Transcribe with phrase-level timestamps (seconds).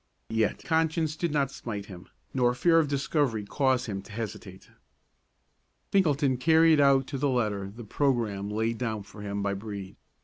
[0.31, 4.71] Yet conscience did not smite him, nor fear of discovery cause him to hesitate.
[5.91, 9.97] Finkelton carried out to the letter the programme laid down for him by Brede.